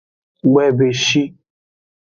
Gboyebeshi. 0.49 1.23